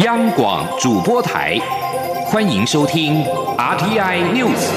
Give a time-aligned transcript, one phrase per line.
[0.00, 1.58] 央广主播台，
[2.26, 3.24] 欢迎收听
[3.56, 4.70] RTI News。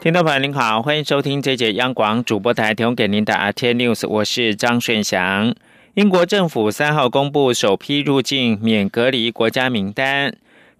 [0.00, 5.54] 听众朋友您好，欢迎收听这节央广主播台提供给您的 RTI News，我是张顺祥。
[5.92, 10.34] 英国政府三号公布首批入境免隔离国家名单。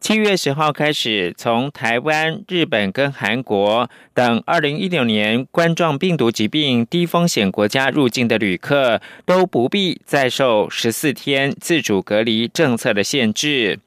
[0.06, 13.80] 七月十号开始，从台湾、日本跟韩国等二零一六年冠状病毒疾病低风险国家入境的旅客，都不必再受十四天自主隔离政策的限制。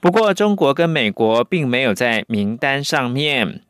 [0.00, 3.60] 不过，中国跟美国并没有在名单上面。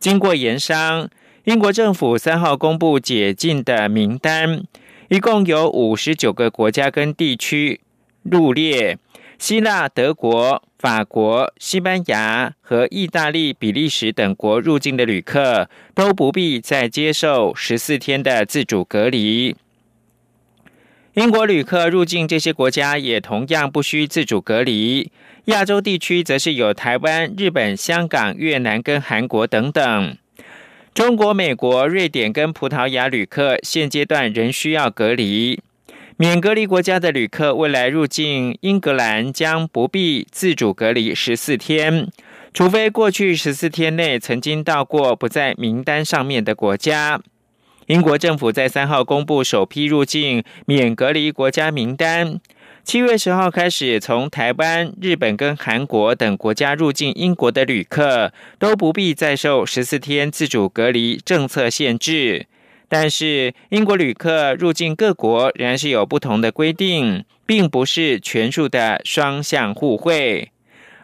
[0.00, 1.08] 经过研商，
[1.44, 4.64] 英国政府三号公布解禁的名单，
[5.10, 7.80] 一共有五十九个国家跟地区
[8.24, 8.98] 入列。
[9.38, 19.56] 希腊、德国、法国、西班牙和意大利、比利时等国入境的旅客都不必再接受十四天的自主隔离。
[21.14, 25.10] 英国旅客入境这些国家也同样不需自主隔离。
[25.46, 30.18] 亚洲地区则是有台湾、日本、香港、越南跟韩国等等。
[30.92, 35.60] 中国、美国、瑞典跟葡萄牙旅客现阶段仍需要隔离。
[36.18, 42.10] 免隔离国家的旅客未来入境英格兰将不必自主隔离十四天，
[42.54, 47.20] 除非过去十四天内曾经到过不在名单上面的国家。
[47.88, 52.40] 英国政府在三号公布首批入境免隔离国家名单，
[52.82, 62.46] 七月十号开始，从台湾、日本跟韩国等国家入境英国的旅客都不必再受十四天自主隔离政策限制。
[62.88, 70.50] 但是，英国旅客入境各国仍然是有不同的规定，并不是全数的双向互惠。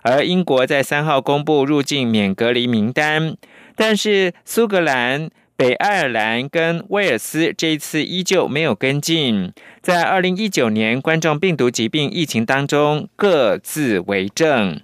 [0.03, 3.37] 而英国在三号公布入境免隔离名单，
[3.77, 14.81] 但是苏格兰、北爱尔兰跟威尔斯这一次依旧没有跟进，在二零一九年冠状病毒疾病疫情当中各自为政。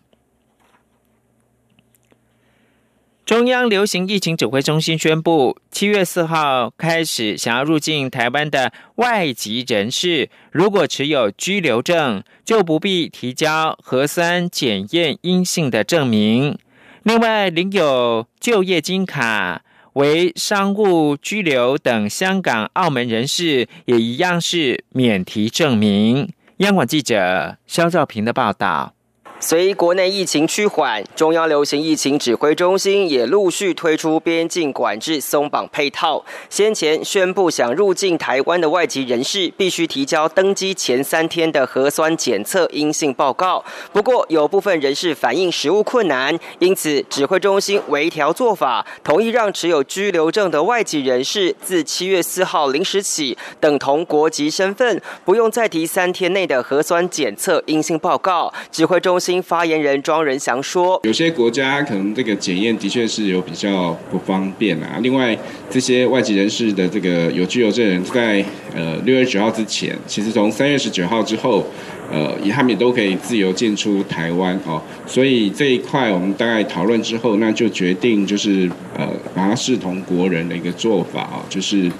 [3.28, 16.56] 中央流行疫情指挥中心宣布，七月四号开始，想要入境台湾的外籍人士，如果持有居留证，就不必提交核酸检验阴性的证明。
[17.02, 19.62] 另外，领有就业金卡、
[19.92, 26.32] 为商务居留等香港、澳门人士，也一样是免提证明。
[26.56, 28.94] 央广记者肖兆平的报道。
[29.40, 36.24] 随国内疫情趋缓，中央流行疫情指挥中心也陆续推出边境管制松绑配套。
[36.50, 43.64] 先前宣布，想入境台湾的外籍人士必须提交登机前三天的核酸检测阴性报告。
[43.92, 58.52] 不过，有部分人士反映实物困难，因此指挥中心微调做法，同意让持有居留证的外籍人士自七月四号零时起，等同国籍身份，不用再提三天内的核酸检测阴性报告。
[58.72, 59.27] 指挥中心。
[59.28, 64.98] 新发言人庄仁祥说：“有些国家可能这个检验的确是有比较不方便啊。
[65.02, 65.36] 另外，
[65.68, 68.42] 这些外籍人士的这个有居留证人，在
[68.74, 71.62] 呃六月九号之前，其实从三月十九号之后，
[72.10, 74.80] 呃，也他们也都可以自由进出台湾哦。
[75.06, 78.66] 所以这一块我们大概讨论之后，那就决定就是
[78.96, 81.92] 呃，把它视同国人的一个做法啊，就是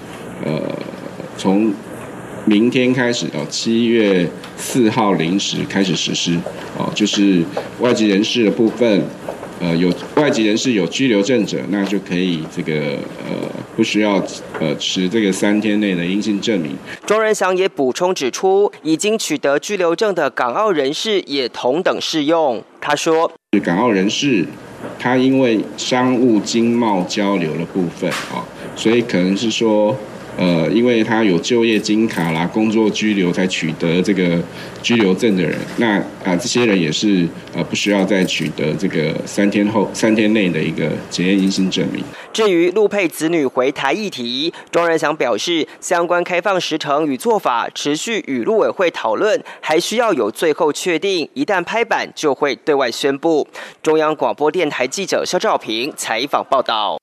[0.43, 0.59] 呃
[1.37, 1.71] 从。”
[2.49, 4.27] 明天开始哦七月
[4.57, 6.35] 四号零时开始实施，
[6.75, 7.43] 哦，就是
[7.79, 9.03] 外籍人士的部分，
[9.59, 12.73] 呃，有外籍人士有居留证者，那就可以这个
[13.27, 14.15] 呃不需要
[14.59, 16.75] 呃持这个三天内的阴性证明。
[17.05, 22.63] 庄仁祥也补充指出，已经取得居留证的港澳人士也同等适用。
[22.81, 23.31] 他说，
[23.63, 24.43] 港澳人士
[24.97, 28.41] 他因为商务经贸交流的部分啊，
[28.75, 29.95] 所以可能是说。
[30.39, 34.41] 呃，因为他有就业金卡啦，工作居留才取得这个
[34.81, 42.01] 居留证的人，那啊，这些人也是呃不需要再取得这个三天后三天内的一个检验阴性证明。
[42.31, 53.45] 至于陆配子女回台议题，庄仁祥表示，相关开放时程与做法持续与陆委会讨论，还需要有最后确定，一旦拍板就会对外宣布。
[53.83, 56.97] 中央广播电台记者肖兆平采访报道。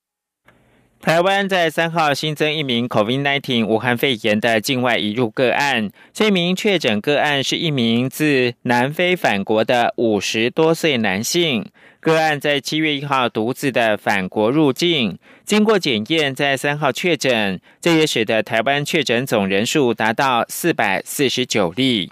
[0.99, 11.65] 台湾在三号新增一名 COVID-19 武汉肺炎的境外移入个案，这名确诊个案是一名自南非返国的五十多岁男性。
[12.01, 22.11] 个案在七月一号独自的返国入境，经过检验，在三号确诊，这也使得台湾确诊总人数达到四百四十九例。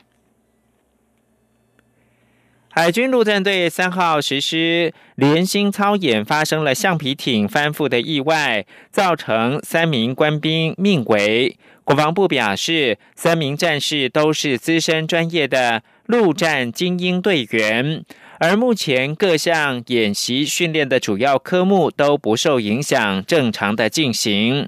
[2.78, 11.56] 海军陆战队三号实施联星操演，发生了橡皮艇翻覆的意外，造成三名官兵命危。
[11.86, 18.04] 国防部表示，三名战士都是资深专业的陆战精英队员，
[18.40, 24.68] 而目前各项演习训练的主要科目都不受影响，正常的进行。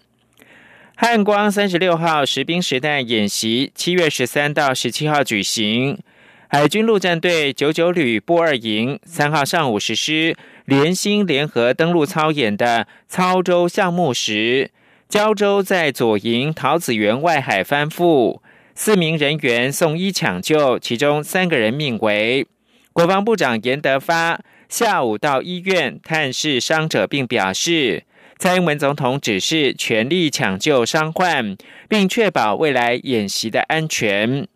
[0.96, 6.00] 汉光三十六号实兵实弹演习，七月十三到十七号举行。
[6.50, 10.34] 海军陆战队九九旅步二营三号上午实施
[10.64, 14.72] 联星联合登陆操演的操舟项目时，
[15.10, 18.40] 胶舟在左营桃子园外海翻覆，
[18.74, 22.48] 四名人员送医抢救，其中三个人命危。
[22.94, 24.40] 国防部长严德发
[24.70, 28.06] 下午到医院探视伤者，并表示，
[28.38, 31.58] 蔡英文总统指示全力抢救伤患，
[31.90, 34.48] 并确保未来演习的安全。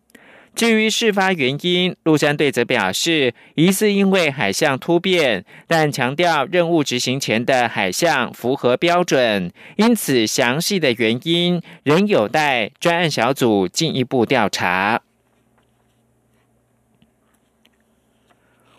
[0.54, 15.00] 至于事发原因，陆战队则表示，疑似因为海象突变，但强调任务执行前的海象符合标准，因此详细的原因仍有待专案小组进一步调查。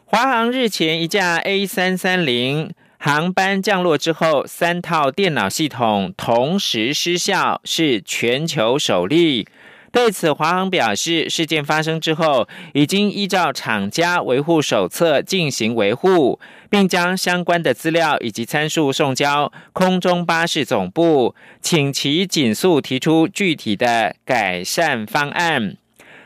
[0.06, 9.48] 华航日前一架 A 三三零航班降落之后，三套电脑系统同时失效，是全球首例。
[9.94, 25.78] 对此，华航表示，事件发生之后，已经依照厂家维护手册进行维护，并将相关的资料以及参数送交空中巴士总部，请其紧速提出具体的改善方案。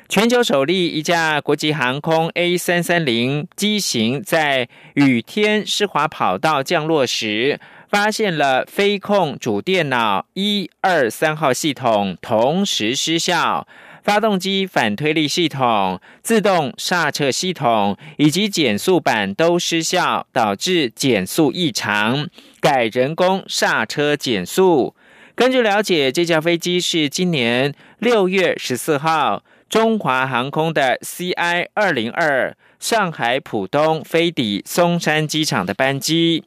[0.08, 7.60] 全球首例一架国际航空 A 三三零机型在雨天湿滑跑道降落时。
[7.89, 13.66] 发现了飞控主电脑一二三号系统同时失效，
[14.04, 22.28] 发动机反推力系统、自动刹车系统以及减速板都失效，导致减速异常，
[22.60, 24.94] 改人工刹车减速。
[25.34, 36.44] 根据了解，这架飞机是今年六月十四号中华航空的 CI 二零二上海浦东飞抵松山机场的班机。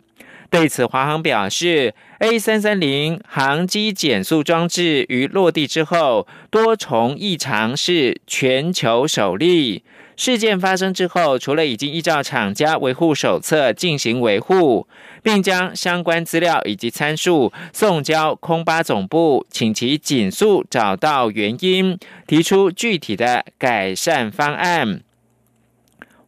[0.50, 9.84] 对此，华航表示，A 三三零航机减速装置于落地之后多重异常是全球首例。
[10.16, 14.86] 事件发生之后，除了已经依照厂家维护手册进行维护，
[15.22, 25.00] 并将相关资料以及参数送交空巴总部，请其紧速找到原因，提出具体的改善方案。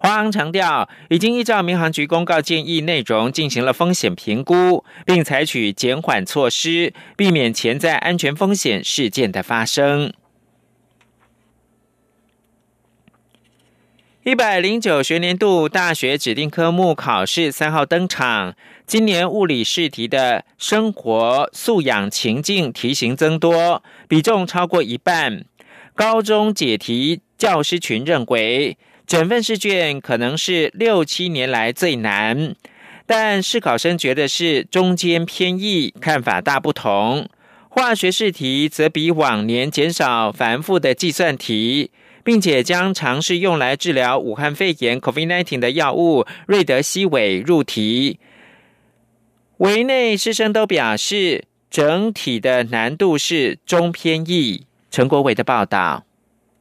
[0.02, 10.12] 华航强调，已经依照民航局公告建议内容进行了风险评估，并采取减缓措施，避免潜在安全风险事件的发生。
[14.24, 25.44] 一百零九学年度大学指定科目考试三号登场，今年物理试题的生活素养情境题型增多，比重超过一半。
[25.94, 28.76] 高中解题教师群认为。
[29.06, 32.54] 整份试卷可能是六七年来最难，
[33.06, 37.28] 但试考生觉得是中间偏易，看法大不同。
[37.68, 41.90] 化学试题则比往年减少繁复的计算题，
[42.22, 48.18] 并且将尝试用来治疗武汉肺炎 （COVID-19） 的药物瑞德西韦入题。
[49.58, 54.66] 围内师生都表示，整体的难度是中偏易。
[54.90, 56.04] 陈国伟的报道。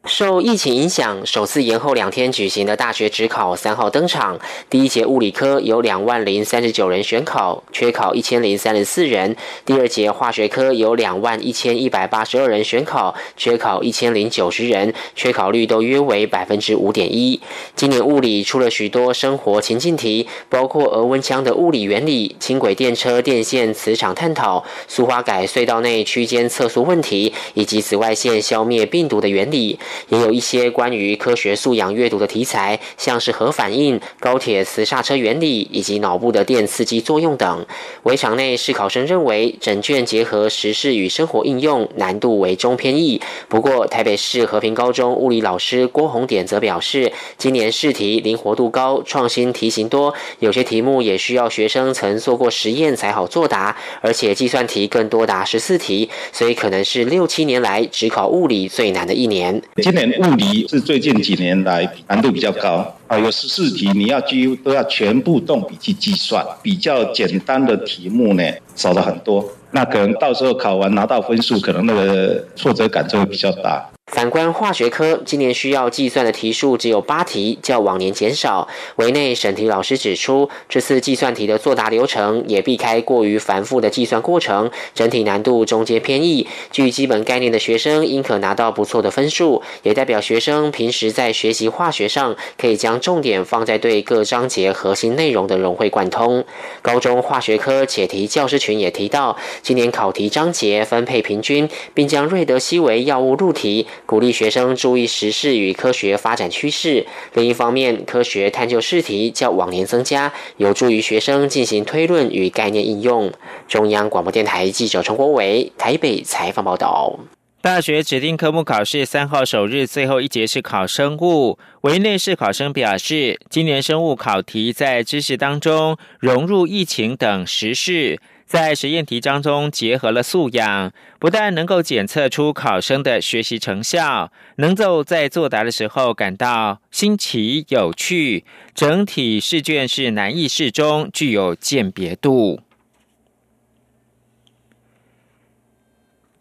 [0.05, 4.39] 受疫情影响，首次延后两天举行的大学指考三号登场。
[4.67, 17.39] 第一节物理科有两万零三十九人选考，缺考一千零三十四人；第二节化学科有两万一千一百八十二人选考，缺考一千零九十人，缺考率都约为百分之五点一。
[17.75, 29.77] 今年物理出了许多生活情境题，包括额温枪的物理原理、轻轨电车电线磁场探讨、苏花改隧道内区间测速问题，以及紫外线消灭病毒的原理。
[30.10, 37.65] 也有一些关于科学素养阅读的题材，像是核反应、高铁磁刹车原理以及脑部的电刺激作用等。
[38.03, 43.21] 围场内试考生认为，整卷结合时事与生活应用，难度为中偏易。
[43.48, 59.62] 不过，台北市和平高中物理老师郭宏典则表示，今年试题灵活度高，创新题型多，有些题目也需要学生曾做过实验才好作答，而且计算题更多达十四题，所以可能是六七年来只考物理最难的一年。
[59.81, 68.43] 今年物理是最近几年来难度比较高啊，有十四题，你要几乎都要全部动笔去计算，比较简单的题目呢
[68.75, 73.89] 少了很多，那可能到时候考完拿到分数，可能那个挫折感就会比较大。
[74.08, 78.67] 反观化学科，今年需要计算的题数只有八题，较往年减少。
[78.98, 86.46] 委内审题老师指出，这次计算题的作答流程也避开过于繁复的计算过程，整体难度中间偏易。
[86.72, 96.43] 具基本概念的学生应可拿到不错的分数，也代表学生平时在学习化学上可以将重点放在对各章节核心内容的融会贯通。
[96.81, 103.88] 高中化学科解题教师群也提到，今年考题章节分配平均，并将瑞德西韦药物入题。
[104.05, 107.05] 鼓励学生注意时事与科学发展趋势。
[107.34, 113.31] 另一方面，科学探究试题较往年增加，有助于学生进行推论与概念应用。
[113.67, 117.20] 中央广播电台记者陈国伟台北采访报道。
[117.62, 121.60] 大学指定科目考试三号首日最后一节是考生物。
[121.81, 128.20] 维内市考生表示，今年生物考题在知识当中融入疫情等时事。
[128.51, 138.43] 在实验题当中结合了素养，不但能够检测出考生的学习成效，能够在作答的时候感到新奇有趣，
[138.75, 142.60] 整体试卷是难易适中，具有鉴别度。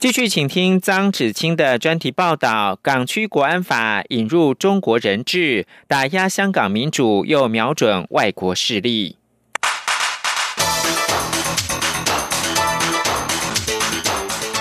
[0.01, 9.20] 继续，请听张子清的专题报道：港区国安法引入中国人质，打压香港民主，又瞄准外国势力。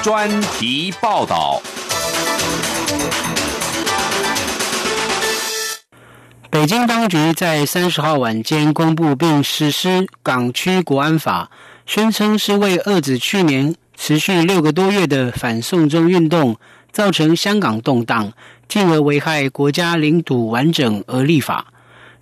[0.10, 1.62] 专题报道：
[6.50, 11.51] 北京当局在三十号晚间公布并实施港区国安法，
[11.86, 16.58] 宣称是为遏制去年持续六个多月的反送中运动
[16.92, 18.34] 造成香港动荡，
[18.68, 21.68] 进而危害国家领土完整而立法。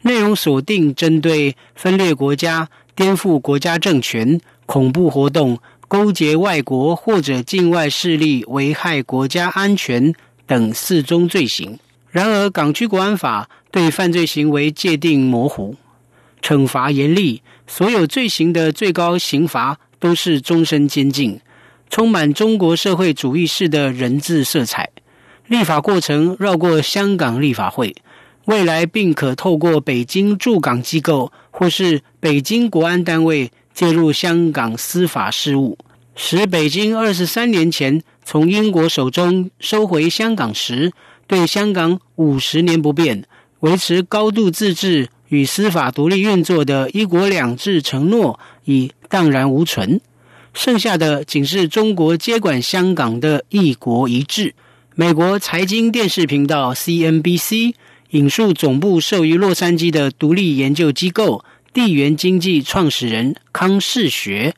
[0.02, 5.58] 内容锁定针对分裂国家、颠覆国家政权、恐怖活动。
[5.88, 10.14] 勾结外国或者境外势力危害国家安全
[10.46, 11.80] 等四宗罪行。
[12.10, 15.76] 然而，港区国安法对犯罪行为界定模糊，
[16.42, 21.40] 惩罚严厉，所有罪行的最高刑罚都是终身监禁，
[21.90, 24.90] 充满中国社会主义式的人治色彩。
[25.48, 27.96] 立法过程绕过香港立法会，
[28.46, 33.52] 未来并可透过北京驻港机构或是北京国安单位。
[33.78, 35.78] 介入香港司法事务，
[36.16, 40.92] 使北京二十三年前从英国手中收回香港时，
[41.28, 43.26] 对香港五十年不变、
[43.60, 50.02] 维持高度自治与司法独立运作的一国两制承诺已荡然无存，
[50.56, 54.56] 剩下的仅是中国接管香港的一国一制。
[54.96, 57.76] 美国财经电视频道 CNBC
[58.10, 61.46] 引述总部设于洛杉矶的独立研究机构。
[61.78, 64.56] 地缘经济创始人康世学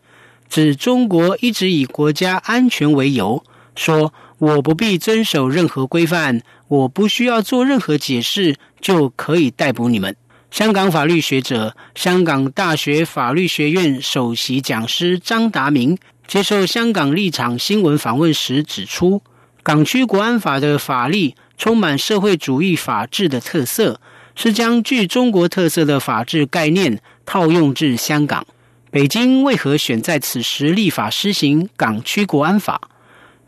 [0.50, 3.44] 指，中国一直以国家安全为由，
[3.76, 10.16] 说我不必遵守任何规范，我不需要做任何解释就可以逮捕你们。
[10.50, 19.22] 香港法律学者、香港大学法律学院首席讲师张达明接受香港立场新闻访问时指出，
[19.62, 24.00] 港区国安法的法律充满社会主义法治的特色。
[24.42, 28.48] 是将具中国特色的法治概念套用至香港。
[28.90, 32.80] 北京为何选在此时立法施行港区国安法？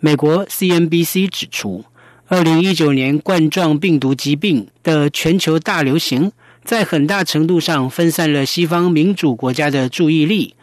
[0.01, 1.85] 美国 CNBC 指出，
[2.27, 6.33] 二零一九年冠状病毒疾病的全球大流行，
[6.65, 10.55] 在很大程度上分散了西方民主国家的注意力。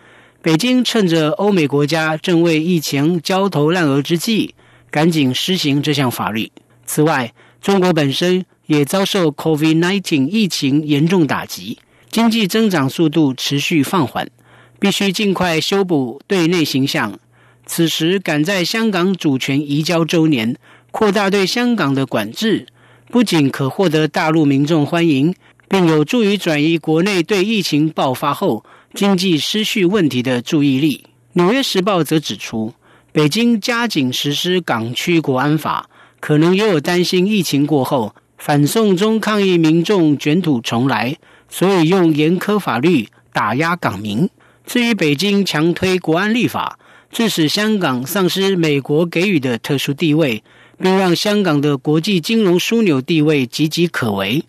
[0.43, 4.55] 北京趁着欧美国家正为疫情焦头烂额之际，
[4.91, 6.53] 赶紧施行这项法律。
[6.85, 7.33] 此外，
[7.63, 8.45] 中国本身。
[8.69, 11.79] 也遭受 COVID-19 疫情严重打击，
[12.11, 14.31] 经济增长速度持续放缓，
[14.79, 17.19] 必须尽快修补对内形象。
[17.65, 20.55] 此时赶在香港主权移交周年，
[20.91, 22.67] 扩大对香港的管制，
[23.11, 25.35] 不仅可获得大陆民众欢迎，
[25.67, 31.05] 并有助于转移国内对疫情爆发后经济失序问题的注意力。
[31.33, 32.75] 《纽约时报》则指出，
[33.13, 35.89] 北京加紧实施港区国安法，
[36.21, 38.15] 可能也有担心疫情过后。
[38.39, 41.17] 反送中抗议民众卷土重来，
[41.49, 44.31] 所以用严苛法律打压港民。
[44.65, 46.79] 至于北京强推国安立法，
[47.11, 50.43] 致使香港丧失美国给予的特殊地位，
[50.79, 54.45] 并让香港的国际金融枢纽地位岌岌可危。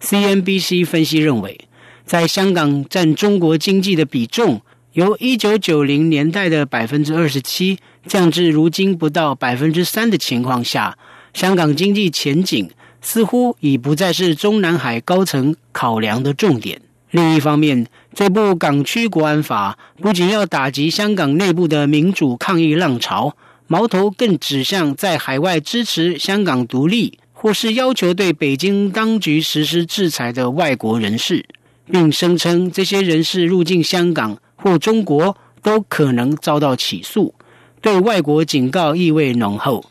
[0.00, 1.58] CNBC 分析认为，
[2.06, 4.60] 在香港占中国经济的比重
[4.92, 10.96] 由一九九零年代的百分之二十七降至如今不到百分之三的情况下，
[11.34, 12.70] 香港经济前景。
[13.02, 16.80] 似乎已不再是中南海高层考量的重点。
[17.10, 31.44] 另一方面，这部港区国安法不仅要打击香港内部的民主抗议浪潮，矛头更指向在海外支持香港独立，或是要求对北京当局实施制裁的外国人士，
[31.90, 37.34] 并声称这些人士入境香港或中国都可能遭到起诉，
[37.82, 39.80] 对外国警告意味浓厚。《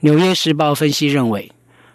[0.00, 1.50] 纽约时报》分析认为，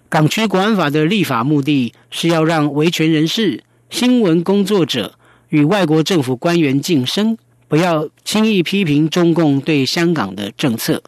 [0.09, 5.15] 港区国安法的立法目的是要让维权人士、新闻工作者
[5.49, 7.37] 与外国政府官员晋升。
[7.67, 11.01] 不要轻易批评中共对香港的政策。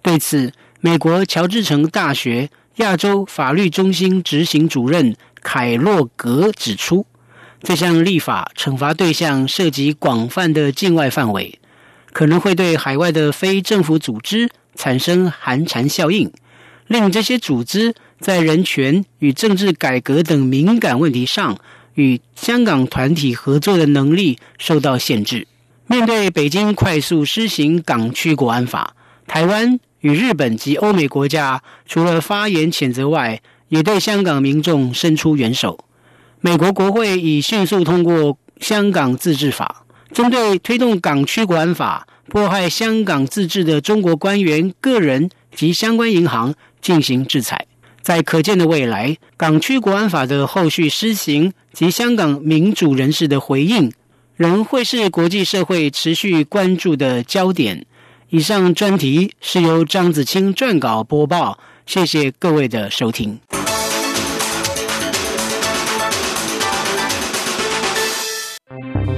[0.00, 7.04] 对此，美国乔治城大学亚洲法律中心执行主任凯洛格指出，
[7.62, 11.60] 这项立法惩罚对象涉及广泛的境外范围，
[12.10, 16.32] 可能会对海外的非政府组织产生寒蝉效应，
[16.86, 21.58] 令这些组织在人权与政治改革等敏感问题上
[21.94, 25.48] 与香港团体合作的能力受到限制。
[25.88, 28.94] 面对北京快速施行港区国安法，
[29.26, 35.84] 台湾与日本及欧美国家除了发言谴责外，也对香港民众伸出援手。
[36.40, 38.14] 美国国会已迅速通过
[38.60, 47.66] 《香港自治法》，针对推动港区国安法、迫害香港自治的中国官员、个人及相关银行进行制裁。
[48.02, 53.90] 在可见的未来，港区国安法的后续施行及香港民主人士的回应。
[54.36, 57.86] 仍会是国际社会持续关注的焦点。
[58.30, 63.38] 以上专题是由张子清撰稿播报，谢谢各位的收听。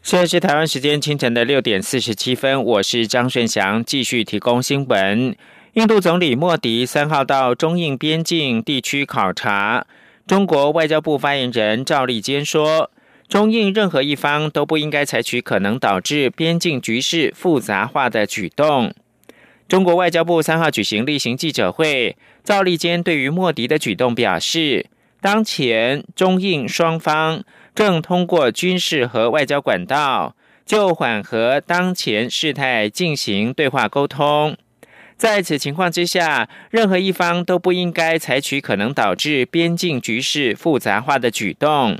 [0.00, 5.36] 现在是台湾时间清晨的六点四十七分，我是张顺祥，继续提供新闻。
[5.74, 9.86] 印度总理莫迪三号到中印边境地区考察，
[10.26, 12.90] 中国外交部发言人赵立坚说，
[13.28, 18.94] 中印任何一方都不应该采取可能导致边境局势复杂化的举动。
[19.68, 24.86] 中国外交部三号举行例行记者会，赵立坚对于莫迪的举动表示，
[25.20, 27.44] 当前中印双方。
[27.78, 30.34] 正通过军事和外交管道，
[30.66, 34.56] 就缓和当前事态进行对话沟通。
[35.16, 41.96] 在此情况之下，任何一方都不应该采取可能导致边境局势复杂化的举动。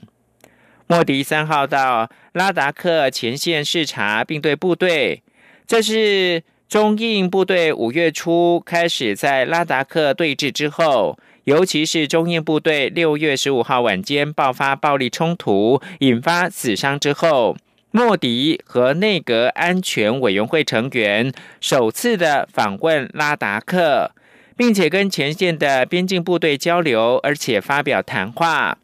[0.89, 5.23] 莫迪三号到拉达克前线视察，并对部队，
[5.65, 11.17] 这是中印部队五月初开始在拉达克对峙之后。
[11.49, 17.57] 尤其是中印部队六月十五号晚间爆发暴力冲突，引发死伤之后，
[17.91, 24.11] 莫迪和内阁安全委员会成员首次的访问拉达克，
[24.59, 28.77] 并且跟前线的边境部队交流，而且发表谈话。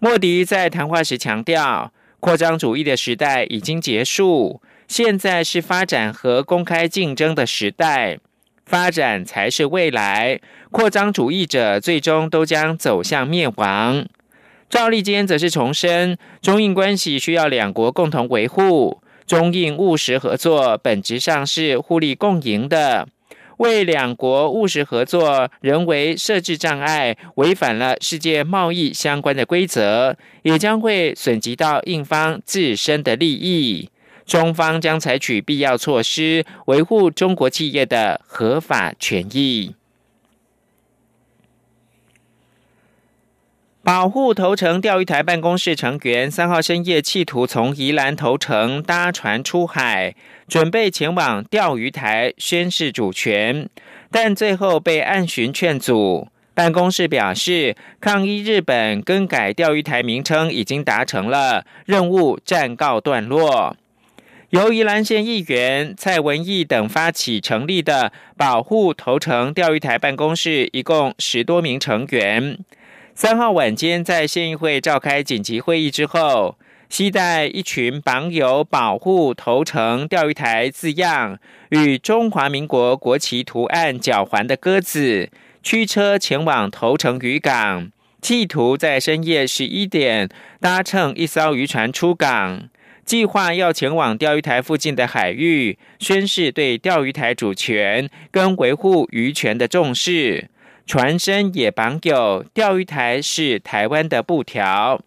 [0.00, 8.18] 莫迪在谈话时强调，扩张主义的时代已经结束，现在是发展和公开竞争的时代。
[8.66, 10.40] 发展才是未来，
[10.74, 14.04] 扩张主义者最终都将走向灭亡。
[14.68, 23.06] 赵立坚则是重申，中印关系需要两国共同维护，中印务实合作本质上是互利共赢的。
[23.58, 33.88] 为两国务实合作人为设置障碍，违反了世界贸易相关的规则，也将会损及到印方自身的利益。
[34.26, 39.76] 中方将采取必要措施，维护中国企业的合法权益。
[43.84, 50.14] 保护头城钓鱼台办公室成员三号深夜企图从宜兰头城搭船出海，
[50.48, 53.68] 准备前往钓鱼台宣示主权，
[54.10, 56.28] 但最后被暗巡劝阻。
[56.54, 63.76] 办公室表示，抗议日本更改钓鱼台名称已经达成了，任务暂告段落。
[64.48, 72.56] 由宜兰县议员蔡文义等发起成立的保护头城钓鱼台办公室，一共十多名成员。
[73.16, 85.30] 三号晚间在县议会召开紧急会议之后，携带一群绑有“保护头城钓鱼台”字样与中华民国国旗图案脚环的鸽子，
[85.62, 90.28] 驱车前往头城渔港，企图在深夜十一点
[90.60, 92.68] 搭乘一艘渔船出港。
[93.04, 100.48] 计划要前往钓鱼台附近的海域，宣示对钓鱼台主权跟维护渔权的重视。
[100.86, 105.00] 船身也绑有“钓鱼台是台湾的布条”。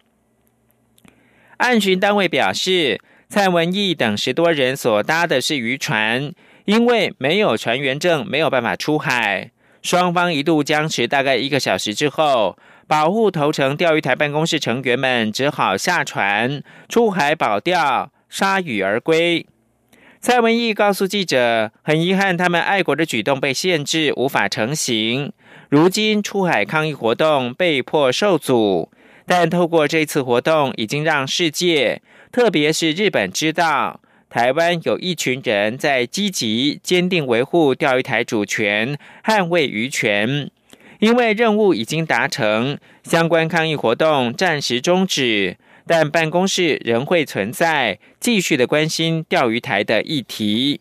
[1.58, 6.32] 案巡单位表示，蔡文义等十多人所搭的是渔船，
[6.64, 9.50] 因为没有船员证，没有办法出海。
[9.82, 12.58] 双方一度僵持大概一个小时之后。
[12.88, 19.44] 保护头城钓鱼台办公室成员们只好下船出海保钓，铩羽而归。
[20.22, 25.34] 蔡文义告诉记者：“很遗憾，他们爱国的举动被限制，无法成行。
[25.68, 28.90] 如今出海抗议活动被迫受阻，
[29.26, 32.00] 但透过这次活动，已经让世界，
[32.32, 34.00] 特别是日本知道，
[34.30, 40.50] 台湾有一群人在积极、坚定维护钓鱼台主权，捍卫渔权。”
[41.00, 50.80] 因为任务已经达成，相关抗议活动暂时终止，但办公室仍会存在，继续的关心钓鱼台的议题。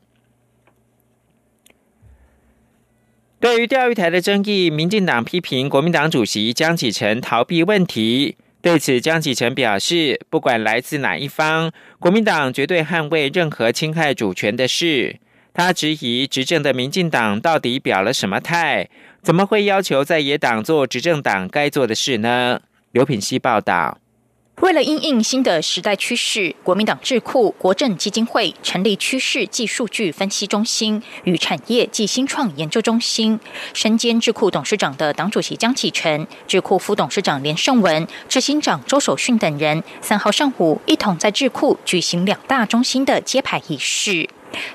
[3.39, 8.35] 对于钓鱼台的争议，民进党批评国民党主席江启臣逃避问题。
[8.61, 15.17] 对此，江启臣表示，不管来自哪一方，国民党绝对捍卫任何侵害主权的事。
[15.53, 18.89] 他质疑执政的民进党到底表了什么态？
[19.21, 22.61] 怎么会要求在野党做执政党该做的事呢？
[22.91, 23.99] 刘品希报道。
[24.61, 33.39] 为了应应新的时代趋势，国民党智库国政基金会成立趋势暨数据分析中心与产业暨新创研究中心。
[33.75, 44.27] 身兼智库董事长的党主席江启臣、智库副董事长连胜文、执行长周守训等人，三号上午一同在智库举行两大中心的揭牌仪式。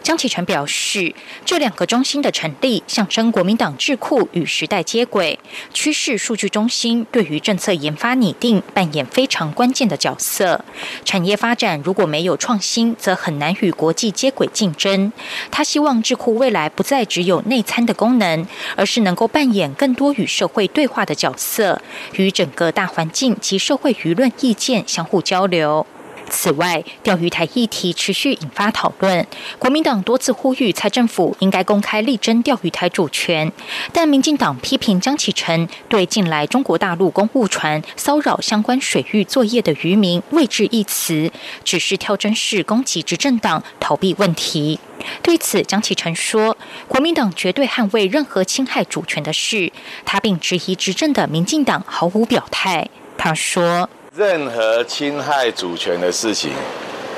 [0.03, 5.39] 江启臣表示，这两个中心的成立，象征国民党智库与时代接轨。
[5.73, 10.65] 趋势数据中心对于政策研发拟定扮演非常关键的角色。
[11.05, 15.13] 产业发展如果没有创新，则很难与国际接轨竞争。
[15.51, 21.81] 他希望智库未来不再只有内参的功能，而是能够扮演更多与社会对话的角色，
[22.15, 25.87] 与整个大环境及社会舆论意见相互交流。
[26.33, 29.25] 此外，钓鱼台议题持续引发讨论。
[29.59, 33.53] 国民党多次呼吁蔡政府应该公开力争钓鱼台主权，
[33.93, 41.31] 但民进党批评江启臣对近来中国大陆公务船骚扰相关水域作业的渔民未置一词，
[41.63, 44.81] 只是跳针式攻击执政党，逃避问题。
[45.23, 46.57] 对此，江启臣说
[46.89, 49.71] ：“国民党绝对捍卫任何侵害主权的事。”
[50.07, 52.89] 他并质疑执政的民进党毫无表态。
[53.19, 53.91] 他说。
[54.15, 56.53] 任何侵害主权的事情，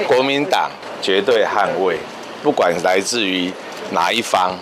[0.07, 0.70] 国民党
[1.02, 1.98] 绝对捍卫，
[2.40, 3.52] 不管来自于
[3.90, 4.57] 哪一方。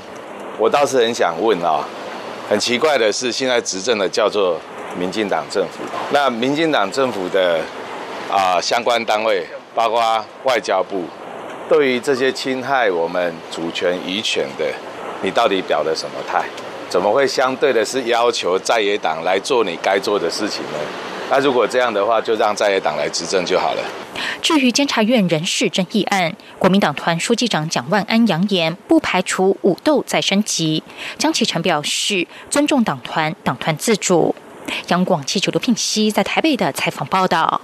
[0.59, 1.85] 我倒是很想问啊，
[2.49, 4.59] 很奇怪的是，现在执政的叫做
[4.99, 7.61] 民进党政府，那民进党政府的
[8.31, 11.05] 啊相关单位，包括外交部，
[11.69, 14.65] 对于这些侵害我们主权遗权的，
[15.21, 16.47] 你到底表了什么态？
[16.89, 20.79] 怎么会相对的是要求在野党来做你该做的事情呢？
[21.35, 23.83] 那如果这样的话，就让在野党来执政就好了。
[24.43, 30.83] 至于监察院人事争议案，国民党团书记长蒋万安扬言，不排除武斗再升级。
[31.17, 34.35] 江启臣表示，尊重党团，党团自主。
[34.89, 37.63] 杨广记者刘聘息在台北的采访报道。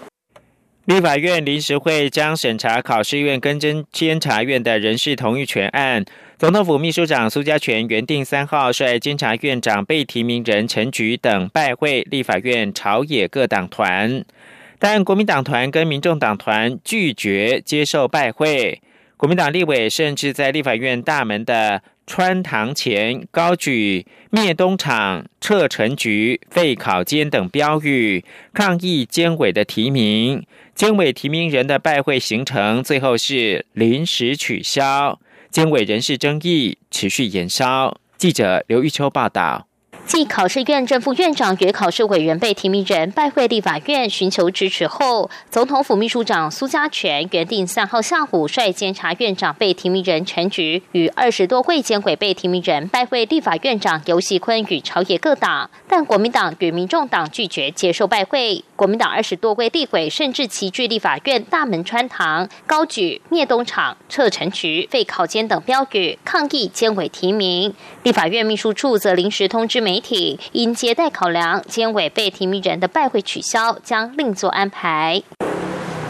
[0.87, 6.07] 立法院临时会将审查考试院跟监监察院的人事同意权案。
[6.38, 14.24] 总统府秘书长苏家全原定三号率监察院长被提名人陈菊等拜会立法院朝野各党团，
[14.79, 18.81] 但国民党团跟民众党团拒绝接受拜会。
[19.16, 28.24] 国民党立委甚至在立法院大门的穿堂前高举“灭东厂、撤陈局、废考监”等标语，
[28.55, 30.46] 抗议监委的提名。
[30.77, 35.18] 监委提名人的拜会行程最后是临时取消，
[35.51, 37.97] 监委人事争议持续延烧。
[38.17, 39.67] 记者刘玉秋报道。
[40.09, 58.64] 继考试院正副院长与考试委员被提名人拜会立法院寻求支持后，总统府秘书长苏家全原定三号下午率监察院长被提名人陈菊与二十多位监委被提名人拜会立法院长游锡坤与朝野各党，但国民党与民众党拒绝接受拜会。
[58.75, 67.75] 国民党二十多位立委甚至齐聚立法院大门穿堂，高举灭东厂、撤陈局、废考监等标语，抗议监委提名。
[68.05, 69.98] 立法院秘书处则临时通知媒。
[69.99, 75.21] 媒体因接待考量，监委被提名人的拜会取消，将另作安排。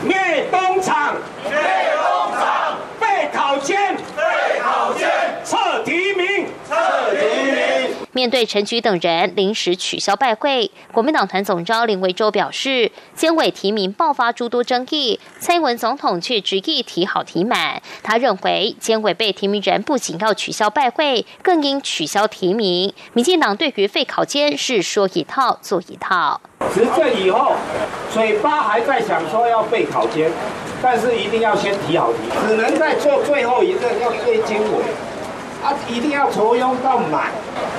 [0.05, 1.17] 灭东厂，
[1.49, 1.59] 灭
[1.97, 5.09] 东厂，废考监，废考监，
[5.43, 6.77] 撤提名，撤
[7.15, 8.08] 提名。
[8.19, 17.81] 面对陈菊等人临时取消拜会，国民党团总召林维洲表示，监委提名爆发诸多争议，蔡英文总统却执意提好提满。
[18.03, 22.93] 他认为，监委被提名人不仅要取消拜会，更应取消提名。
[23.13, 26.41] 民进党对于废考监是说一套做一套。
[26.75, 27.53] 执政以后，
[28.13, 30.29] 嘴巴还在想说要废考监，
[30.83, 34.83] 但是一定要先提好题，只能在做最后一任要推监委。
[35.63, 37.33] 啊，一定要抽佣到满，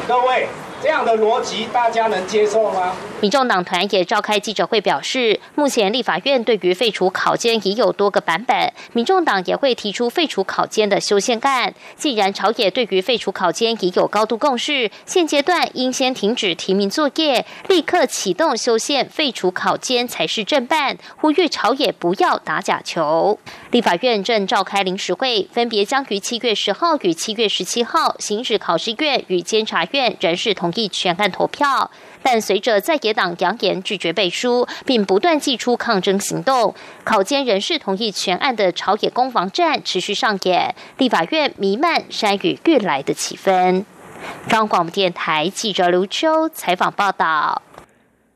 [0.07, 0.47] 各位。
[0.81, 2.95] 这样的逻辑，大家能接受吗？
[3.19, 11.73] 民众党团也召开记者会，表示目前立法院对于废除考监已有多个版本，民众党也会提出废除考监的修宪案。
[11.97, 20.97] 既然朝野对于废除考监已有高度共识，现阶段应先停止提名作业，立刻启动修宪废除考监才是正办。
[21.17, 23.37] 呼吁朝野不要打假球。
[23.71, 30.68] 立法院正召开临时会，分别将于七月十号与七月十七号行使考试院与监察院人事同。
[30.69, 31.89] 同意全案投票，
[32.21, 43.83] 但随着在野党扬言拒绝背书，并不断祭出抗争行动，考监人士同意全案的朝野攻防战持续上演，立法院弥漫山雨欲来的气氛。
[44.47, 47.63] 中广播电台记者刘秋采访报道。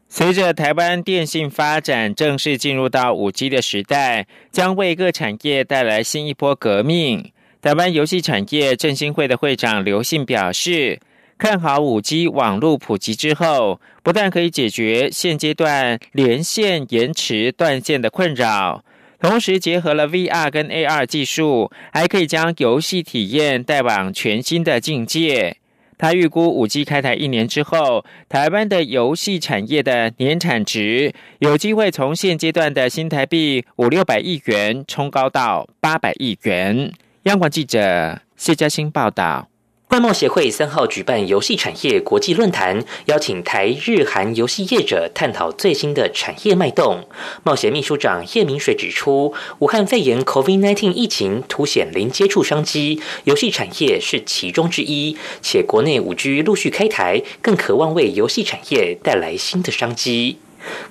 [0.10, 7.32] 随着台湾电信发展正式进入到五 G 的时代，将为各产业带来新一波革命。
[7.62, 11.00] 台湾游戏产业振兴会的会长刘信表示。
[11.44, 18.82] 看好五 G 网络普及之后，不但可以解决现阶段连线延迟断线的困扰，
[19.20, 25.58] 同时结合了 VR 跟 AR 技术，还可以将游戏体验带往全新的境界。
[25.98, 36.94] 他预估五 G 开台一年之后，台湾的游戏产业的年产值有机会从现阶段的新台币五六百亿元冲高到八百亿元。
[37.24, 39.50] 央广记者谢嘉欣报道。
[39.94, 47.06] 外贸协会三号举办游戏产业国际论坛，邀请台日韩游戏业者探讨最新的产业脉动。
[47.44, 55.16] 贸协秘书长叶明水指出，武汉肺炎 （COVID-19） 疫情凸显零接触商机，游戏产业是其中之一。
[55.44, 60.38] 且国内五 G 陆续开台，更渴望为游戏产业带来新的商机。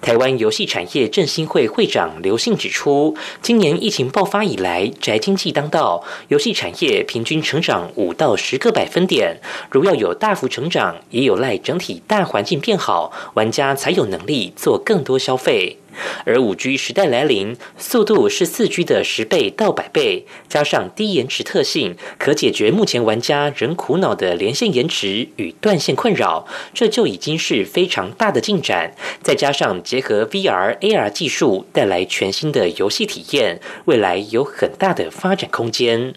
[0.00, 9.38] 台湾游戏产业振兴会会长刘信指出，今年疫情爆发以来，宅经济当道，游戏产业平均成长五到十个百分点。
[9.70, 15.78] 如要有大幅成长，也有赖整体大环境变好，玩家才有能力做更多消费。
[16.24, 28.94] 而五 G 时代来临，速度是四 G 的十倍到百倍，加上低延迟特性，可解决目前玩家仍苦恼的连线延迟与断线困扰，这就已经是非常大的进展。
[29.22, 36.14] 再加上结合 VR、AR 技术，带来全新的游戏体验，未来有很大的发展空间。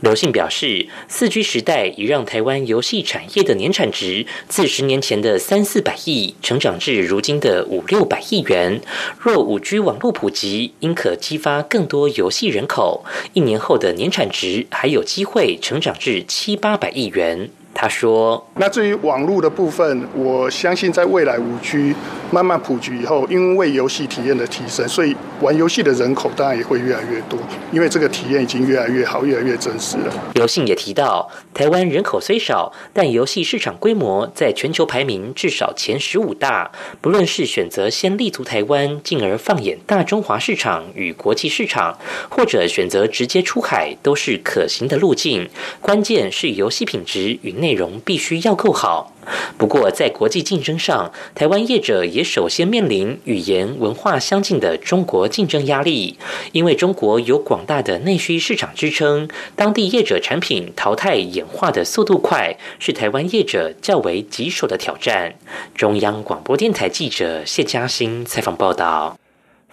[0.00, 8.80] 刘信表示，四 G 时代已让台湾游戏产业的年产值自十年前的三四百亿，成长至如今的五六百亿元。
[9.18, 17.48] 若五 G 网络普及，应可激发更多游戏人口，一年后的年产值还有机会成长至七八百亿元。
[17.74, 21.92] 他说：“那至于网络的部分，我相信在未来五 G
[22.30, 27.36] 慢慢普及以后，因为游戏体验的提升，所以玩游戏的人口当然也会越来越多。
[27.72, 36.70] 因为这个体验已经越来越好，越来越真实了。”刘信也提到，台湾人口虽少，但游戏市场规模在全球排名至少前十五大。
[37.00, 41.98] 不论是选择先立足台湾，进而放眼大中华市场与国际市场，
[42.30, 45.50] 或者选择直接出海，都是可行的路径。
[45.80, 47.63] 关键是游戏品质与。
[47.64, 49.12] 内容必须要够好。
[49.56, 56.18] 不过，在国际竞争上，台湾业者也首先面临语言文化相近的中国竞争压力。
[56.52, 65.34] 因为中国有广大的内需市场支撑，当地业者产品淘汰演化的速度快，是台湾业者较为棘手的挑战。
[65.74, 69.16] 中央广播电台记者谢嘉欣采访报道。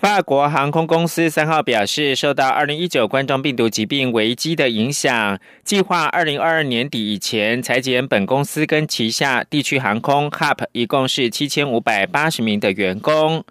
[0.01, 13.43] 法国航空公司三号表示，受到二零一九冠状病毒疾病危机的影响，计划二零二二年底以前裁减本公司跟旗下地区航空 HUP 一共是七千五百八十名的员工。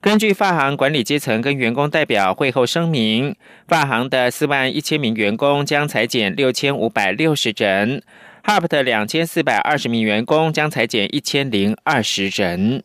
[0.00, 8.02] 根据法航管理阶层跟员工代表会后声明，法航的四万一千名员工将裁减六千五百六十人
[8.46, 12.82] ，HUP 的两千四百二十名员工将裁减一千零二十人。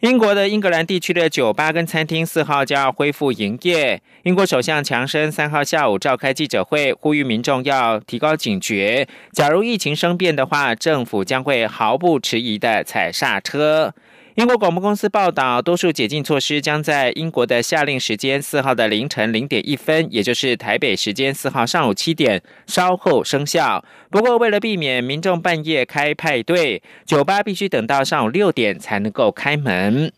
[0.00, 4.02] 英国的英格兰地区的酒吧跟餐厅四号就要恢复营业。
[4.24, 9.08] 英国首相强生三号下午召开记者会，呼吁民众要提高警觉。
[9.32, 13.94] 假如疫情生变的话，政府将会毫不迟疑的踩刹车。
[14.36, 23.82] 英国广播公司报道，多数解禁措施将在英国的下令时间四号的凌晨零点一分，也就是台北时间四号上午七点稍后生效。
[24.10, 30.12] 不过，为了避免民众半夜开派对，酒吧必须等到上午六点才能够开门。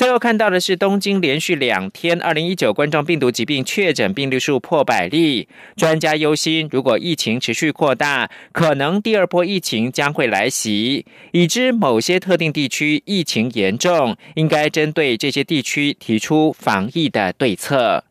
[0.00, 11.04] 最后看到的是，东京连续两天二零一九冠状病毒疾病确诊病例数破百例，专家忧心，如果疫情持续扩大，可能第二波疫情将会来袭。
[11.32, 18.02] 已知某些特定地区疫情严重，应该针对这些地区提出防疫的对策。